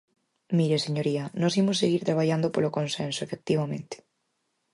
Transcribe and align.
Mire, 0.57 0.77
señoría, 0.85 1.23
nós 1.41 1.53
imos 1.61 1.79
seguir 1.81 2.01
traballando 2.07 2.47
polo 2.55 2.73
consenso, 2.77 3.19
efectivamente. 3.23 3.95